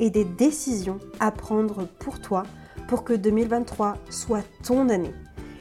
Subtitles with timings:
[0.00, 2.44] et des décisions à prendre pour toi
[2.88, 5.14] pour que 2023 soit ton année.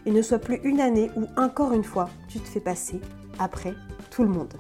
[0.05, 2.99] Et ne soit plus une année où encore une fois tu te fais passer
[3.39, 3.73] après
[4.11, 4.53] tout le monde.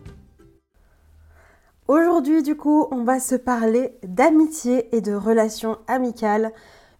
[1.87, 6.51] Aujourd'hui du coup on va se parler d'amitié et de relations amicales.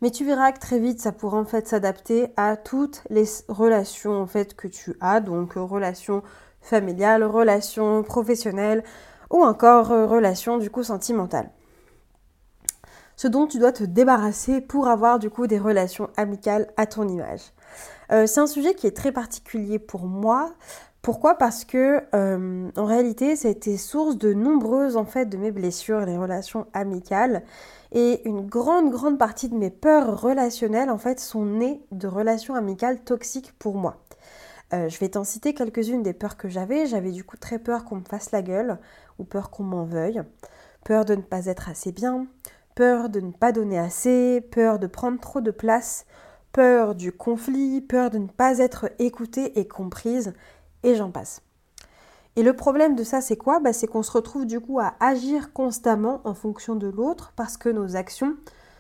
[0.01, 4.21] Mais tu verras que très vite ça pourra en fait s'adapter à toutes les relations
[4.21, 5.21] en que tu as.
[5.21, 6.23] Donc relations
[6.61, 8.83] familiales, relations professionnelles
[9.29, 11.49] ou encore relations du coup sentimentales
[13.15, 17.07] ce dont tu dois te débarrasser pour avoir du coup des relations amicales à ton
[17.07, 17.41] image.
[18.11, 20.53] Euh, c'est un sujet qui est très particulier pour moi.
[21.01, 21.35] Pourquoi?
[21.35, 25.51] Parce que euh, en réalité, ça a été source de nombreuses en fait de mes
[25.51, 27.43] blessures, les relations amicales,
[27.91, 32.55] et une grande grande partie de mes peurs relationnelles en fait sont nées de relations
[32.55, 33.97] amicales toxiques pour moi.
[34.73, 36.87] Euh, je vais t'en citer quelques-unes des peurs que j'avais.
[36.87, 38.79] J'avais du coup très peur qu'on me fasse la gueule
[39.19, 40.21] ou peur qu'on m'en veuille,
[40.85, 42.27] peur de ne pas être assez bien,
[42.75, 46.05] peur de ne pas donner assez, peur de prendre trop de place,
[46.51, 50.33] peur du conflit, peur de ne pas être écoutée et comprise,
[50.83, 51.41] et j'en passe.
[52.35, 53.59] Et le problème de ça, c'est quoi?
[53.59, 57.57] Bah, C'est qu'on se retrouve du coup à agir constamment en fonction de l'autre parce
[57.57, 58.35] que nos actions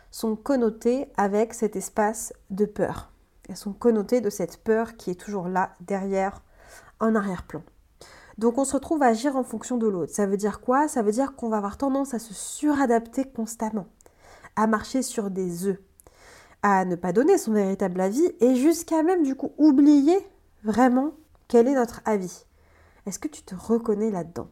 [0.09, 3.11] sont connotées avec cet espace de peur.
[3.49, 6.41] Elles sont connotées de cette peur qui est toujours là, derrière,
[6.99, 7.61] en arrière-plan.
[8.37, 10.13] Donc on se retrouve à agir en fonction de l'autre.
[10.13, 10.87] Ça veut dire quoi?
[10.87, 13.87] Ça veut dire qu'on va avoir tendance à se suradapter constamment,
[14.55, 15.79] à marcher sur des œufs,
[16.61, 20.17] à ne pas donner son véritable avis et jusqu'à même du coup oublier
[20.63, 21.11] vraiment
[21.47, 22.45] quel est notre avis.
[23.05, 24.47] Est-ce que tu te reconnais là-dedans?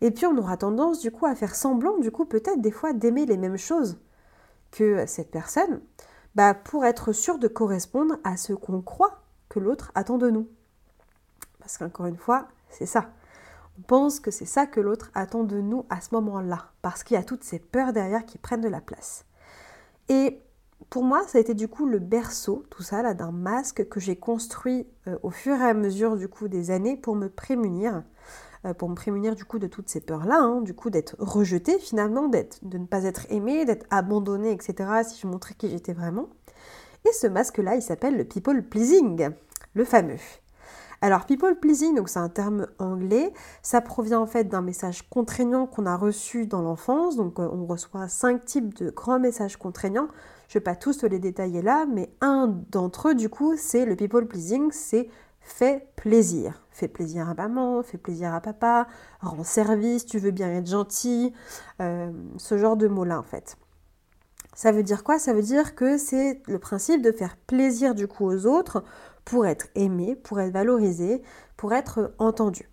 [0.00, 2.92] Et puis on aura tendance du coup à faire semblant du coup peut-être des fois
[2.92, 3.98] d'aimer les mêmes choses
[4.70, 5.80] que cette personne
[6.34, 10.48] bah, pour être sûr de correspondre à ce qu'on croit que l'autre attend de nous.
[11.58, 13.10] Parce qu'encore une fois, c'est ça.
[13.86, 17.20] Pense que c'est ça que l'autre attend de nous à ce moment-là, parce qu'il y
[17.20, 19.24] a toutes ces peurs derrière qui prennent de la place.
[20.08, 20.40] Et
[20.90, 24.16] pour moi, ça a été du coup le berceau, tout ça d'un masque que j'ai
[24.16, 28.02] construit euh, au fur et à mesure du coup des années pour me prémunir,
[28.64, 31.78] euh, pour me prémunir du coup de toutes ces peurs-là, hein, du coup d'être rejetée
[31.78, 35.02] finalement, d'être, de ne pas être aimée, d'être abandonnée, etc.
[35.06, 36.28] Si je montrais qui j'étais vraiment.
[37.06, 39.28] Et ce masque-là, il s'appelle le people pleasing,
[39.74, 40.18] le fameux.
[41.00, 43.32] Alors, people pleasing, donc c'est un terme anglais,
[43.62, 47.16] ça provient en fait d'un message contraignant qu'on a reçu dans l'enfance.
[47.16, 50.08] Donc, euh, on reçoit cinq types de grands messages contraignants.
[50.48, 53.84] Je ne vais pas tous les détailler là, mais un d'entre eux, du coup, c'est
[53.84, 55.08] le people pleasing, c'est
[55.40, 56.62] fais plaisir.
[56.70, 58.86] Fais plaisir à maman, fais plaisir à papa,
[59.20, 61.32] rends service, tu veux bien être gentil,
[61.80, 63.56] euh, ce genre de mots-là en fait.
[64.54, 65.18] Ça veut dire quoi?
[65.18, 68.84] Ça veut dire que c'est le principe de faire plaisir du coup aux autres
[69.28, 71.20] pour être aimé, pour être valorisé,
[71.58, 72.70] pour être entendu.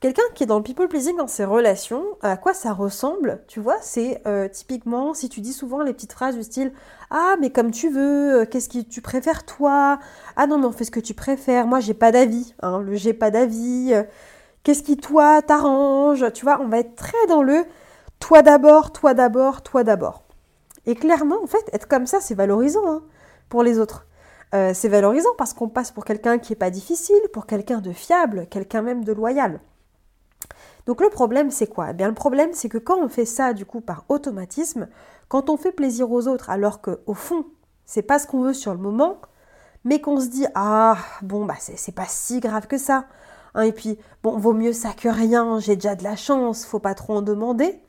[0.00, 3.60] Quelqu'un qui est dans le people pleasing dans ses relations, à quoi ça ressemble Tu
[3.60, 6.72] vois, c'est euh, typiquement si tu dis souvent les petites phrases du style
[7.10, 9.98] Ah, mais comme tu veux, euh, qu'est-ce que tu préfères toi?
[10.36, 12.94] Ah non, mais on fait ce que tu préfères, moi j'ai pas d'avis, hein, le
[12.94, 14.02] j'ai pas d'avis, euh,
[14.62, 16.24] qu'est-ce qui toi t'arrange?
[16.32, 17.66] Tu vois, on va être très dans le
[18.18, 20.22] toi d'abord, toi d'abord, toi d'abord.
[20.86, 23.02] Et clairement, en fait, être comme ça, c'est valorisant hein,
[23.50, 24.06] pour les autres.
[24.54, 27.92] Euh, c'est valorisant parce qu'on passe pour quelqu'un qui n'est pas difficile, pour quelqu'un de
[27.92, 29.60] fiable, quelqu'un même de loyal.
[30.86, 31.88] Donc le problème c'est quoi?
[31.90, 34.88] Eh bien le problème c'est que quand on fait ça du coup par automatisme,
[35.28, 37.44] quand on fait plaisir aux autres alors que au fond
[37.84, 39.20] c'est pas ce qu'on veut sur le moment,
[39.84, 43.04] mais qu'on se dit ah bon bah c'est pas si grave que ça,
[43.54, 46.78] hein, et puis bon vaut mieux ça que rien, j'ai déjà de la chance, faut
[46.78, 47.82] pas trop en demander.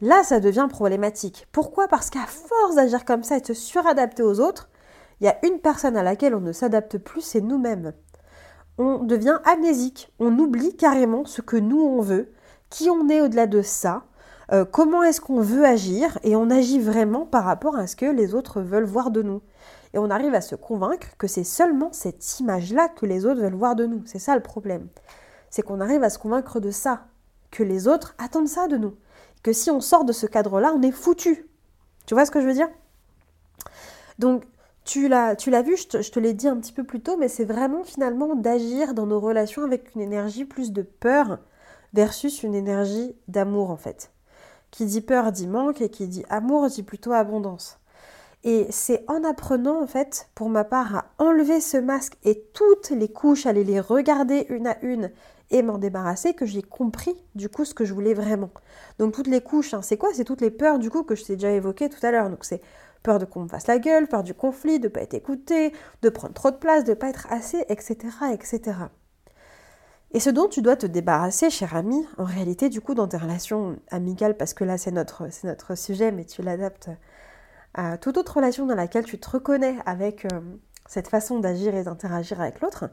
[0.00, 1.46] Là ça devient problématique.
[1.52, 1.86] Pourquoi?
[1.86, 4.68] Parce qu'à force d'agir comme ça et de se suradapter aux autres,
[5.24, 7.94] il y a une personne à laquelle on ne s'adapte plus, c'est nous-mêmes.
[8.76, 12.30] On devient amnésique, on oublie carrément ce que nous on veut,
[12.68, 14.04] qui on est au-delà de ça,
[14.52, 18.04] euh, comment est-ce qu'on veut agir, et on agit vraiment par rapport à ce que
[18.04, 19.40] les autres veulent voir de nous.
[19.94, 23.54] Et on arrive à se convaincre que c'est seulement cette image-là que les autres veulent
[23.54, 24.02] voir de nous.
[24.04, 24.88] C'est ça le problème.
[25.48, 27.06] C'est qu'on arrive à se convaincre de ça,
[27.50, 28.94] que les autres attendent ça de nous.
[29.42, 31.48] Que si on sort de ce cadre-là, on est foutu.
[32.04, 32.68] Tu vois ce que je veux dire?
[34.18, 34.44] Donc,
[34.84, 37.28] tu l'as, vu, je te, je te l'ai dit un petit peu plus tôt, mais
[37.28, 41.38] c'est vraiment finalement d'agir dans nos relations avec une énergie plus de peur
[41.92, 44.10] versus une énergie d'amour en fait.
[44.70, 47.78] Qui dit peur dit manque et qui dit amour dit plutôt abondance.
[48.46, 52.90] Et c'est en apprenant, en fait, pour ma part, à enlever ce masque et toutes
[52.90, 55.10] les couches, aller les regarder une à une
[55.50, 58.50] et m'en débarrasser, que j'ai compris, du coup, ce que je voulais vraiment.
[58.98, 60.10] Donc, toutes les couches, hein, c'est quoi?
[60.12, 62.28] C'est toutes les peurs, du coup, que je t'ai déjà évoquées tout à l'heure.
[62.28, 62.60] Donc, c'est
[63.04, 65.72] peur de qu'on me fasse la gueule, peur du conflit, de ne pas être écouté,
[66.02, 67.96] de prendre trop de place, de ne pas être assez, etc.,
[68.32, 68.72] etc.
[70.12, 73.18] Et ce dont tu dois te débarrasser, cher ami, en réalité, du coup, dans tes
[73.18, 75.28] relations amicales, parce que là, c'est notre,
[75.76, 76.88] sujet, mais tu l'adaptes
[77.74, 80.40] à toute autre relation dans laquelle tu te reconnais avec euh,
[80.86, 82.88] cette façon d'agir et d'interagir avec l'autre,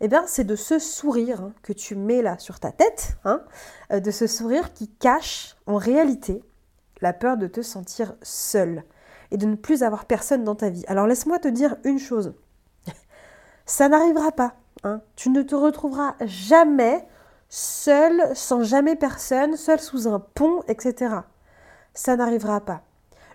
[0.00, 3.42] eh bien, c'est de ce sourire hein, que tu mets là sur ta tête, hein,
[3.92, 6.42] euh, de ce sourire qui cache en réalité
[7.02, 8.82] la peur de te sentir seul
[9.32, 10.84] et de ne plus avoir personne dans ta vie.
[10.86, 12.34] Alors laisse-moi te dire une chose,
[13.66, 14.54] ça n'arrivera pas.
[14.84, 15.00] Hein.
[15.16, 17.06] Tu ne te retrouveras jamais
[17.48, 21.16] seul, sans jamais personne, seul sous un pont, etc.
[21.94, 22.82] Ça n'arrivera pas.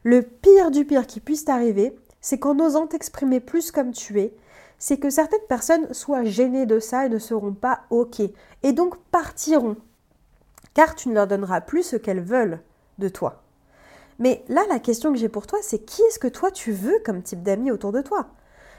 [0.04, 4.36] Le pire du pire qui puisse t'arriver, c'est qu'en osant t'exprimer plus comme tu es,
[4.80, 8.22] c'est que certaines personnes soient gênées de ça et ne seront pas OK,
[8.64, 9.78] et donc partiront,
[10.74, 12.62] car tu ne leur donneras plus ce qu'elles veulent
[13.00, 13.44] de toi.
[14.19, 17.00] Mais là, la question que j'ai pour toi, c'est qui est-ce que toi tu veux
[17.06, 18.28] comme type d'amis autour de toi?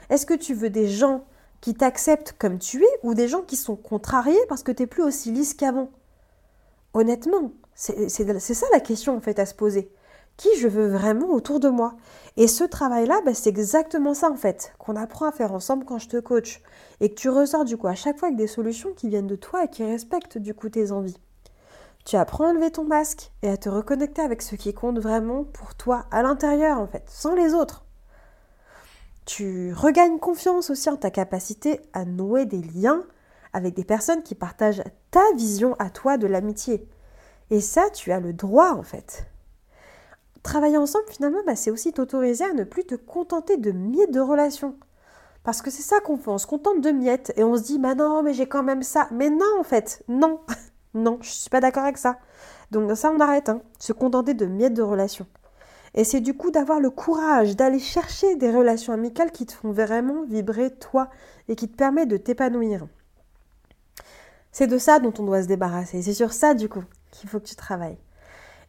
[0.09, 1.23] Est-ce que tu veux des gens
[1.61, 4.87] qui t'acceptent comme tu es ou des gens qui sont contrariés parce que tu n'es
[4.87, 5.89] plus aussi lisse qu'avant?
[6.93, 9.91] Honnêtement, c'est ça la question en fait à se poser
[10.39, 11.97] qui je veux vraiment autour de moi?
[12.37, 15.99] Et ce travail-là, bah, c'est exactement ça en fait, qu'on apprend à faire ensemble quand
[15.99, 16.61] je te coach.
[17.01, 19.35] Et que tu ressors du coup à chaque fois avec des solutions qui viennent de
[19.35, 21.17] toi et qui respectent du coup tes envies.
[22.09, 25.43] Tu apprends à enlever ton masque et à te reconnecter avec ce qui compte vraiment
[25.43, 27.85] pour toi à l'intérieur en fait, sans les autres.
[29.27, 33.03] Tu regagnes confiance aussi en ta capacité à nouer des liens
[33.53, 36.89] avec des personnes qui partagent ta vision à toi de l'amitié.
[37.51, 39.27] Et ça, tu as le droit en fait
[40.41, 44.19] travailler ensemble, finalement, bah, c'est aussi t'autoriser à ne plus te contenter de miettes de
[44.19, 44.75] relations.
[45.43, 47.77] Parce que c'est ça qu'on fait, on se contente de miettes et on se dit,
[47.77, 49.07] bah non, mais j'ai quand même ça.
[49.11, 50.39] Mais non, en fait, non,
[50.93, 52.17] non, je suis pas d'accord avec ça.
[52.71, 55.27] Donc ça, on arrête, hein, se contenter de miettes de relations.
[55.95, 59.71] Et c'est du coup d'avoir le courage d'aller chercher des relations amicales qui te font
[59.71, 61.09] vraiment vibrer toi
[61.47, 62.87] et qui te permettent de t'épanouir.
[64.51, 66.01] C'est de ça dont on doit se débarrasser.
[66.01, 67.97] C'est sur ça, du coup, qu'il faut que tu travailles.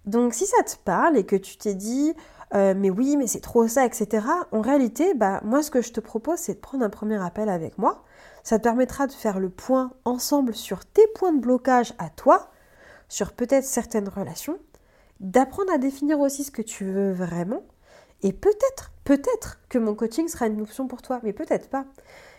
[0.06, 2.14] Donc si ça te parle et que tu t'es dit
[2.55, 4.26] euh, mais oui, mais c'est trop ça, etc.
[4.50, 7.49] En réalité, bah, moi ce que je te propose, c'est de prendre un premier appel
[7.49, 8.02] avec moi.
[8.42, 12.50] Ça te permettra de faire le point ensemble sur tes points de blocage à toi,
[13.08, 14.58] sur peut-être certaines relations,
[15.20, 17.62] d'apprendre à définir aussi ce que tu veux vraiment.
[18.22, 21.84] Et peut-être, peut-être que mon coaching sera une option pour toi, mais peut-être pas.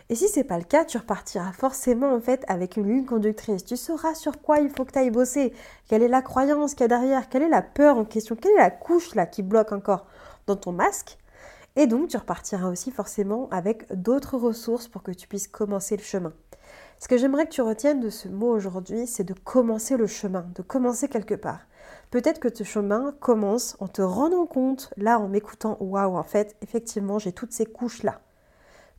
[0.09, 3.63] Et si c'est pas le cas, tu repartiras forcément en fait avec une ligne conductrice.
[3.63, 5.53] Tu sauras sur quoi il faut que tu ailles bosser,
[5.87, 8.51] quelle est la croyance qu'il y a derrière, quelle est la peur en question, quelle
[8.51, 10.05] est la couche là qui bloque encore?
[10.47, 11.17] Dans ton masque.
[11.75, 16.03] Et donc tu repartiras aussi forcément avec d'autres ressources pour que tu puisses commencer le
[16.03, 16.33] chemin.
[16.99, 20.45] Ce que j'aimerais que tu retiennes de ce mot aujourd'hui, c'est de commencer le chemin,
[20.55, 21.61] de commencer quelque part.
[22.11, 26.55] Peut-être que ce chemin commence en te rendant compte, là en m'écoutant, waouh, en fait,
[26.61, 28.21] effectivement, j'ai toutes ces couches-là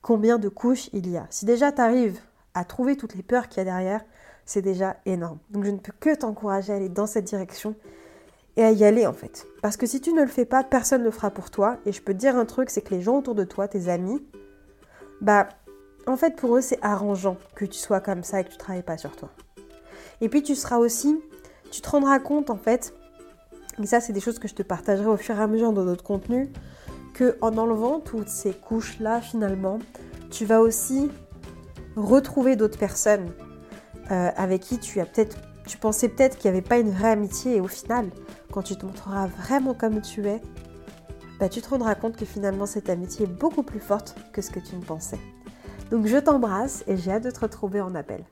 [0.02, 1.26] combien de couches il y a?
[1.30, 2.20] Si déjà tu arrives
[2.54, 4.04] à trouver toutes les peurs qu'il y a derrière,
[4.44, 5.38] c'est déjà énorme.
[5.50, 7.74] Donc je ne peux que t'encourager à aller dans cette direction
[8.56, 9.46] et à y aller en fait.
[9.62, 11.78] Parce que si tu ne le fais pas, personne ne le fera pour toi.
[11.86, 13.88] Et je peux te dire un truc, c'est que les gens autour de toi, tes
[13.88, 14.22] amis,
[15.20, 15.48] bah
[16.06, 18.60] en fait pour eux c'est arrangeant que tu sois comme ça et que tu ne
[18.60, 19.30] travailles pas sur toi.
[20.20, 21.20] Et puis tu seras aussi,
[21.70, 22.94] tu te rendras compte en fait,
[23.80, 25.84] et ça c'est des choses que je te partagerai au fur et à mesure dans
[25.84, 26.48] d'autres contenus,
[27.14, 29.78] que en enlevant toutes ces couches-là, finalement,
[30.30, 31.10] tu vas aussi
[31.96, 33.30] retrouver d'autres personnes
[34.10, 35.36] euh, avec qui tu as peut-être,
[35.72, 38.10] tu pensais peut-être qu'il n'y avait pas une vraie amitié, et au final,
[38.52, 40.42] quand tu te montreras vraiment comme tu es,
[41.40, 44.50] bah, tu te rendras compte que finalement cette amitié est beaucoup plus forte que ce
[44.50, 45.18] que tu ne pensais.
[45.90, 48.22] Donc je t'embrasse et j'ai hâte de te retrouver en appel.